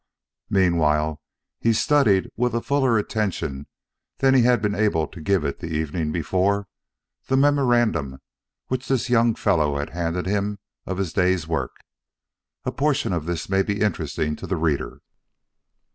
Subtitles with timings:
[0.49, 1.21] Meanwhile
[1.59, 3.67] he studied, with a fuller attention
[4.17, 6.67] than he had been able to give it the evening before,
[7.27, 8.17] the memorandum
[8.65, 11.75] which this young fellow had handed him of his day's work.
[12.65, 15.01] A portion of this may be interesting to the reader.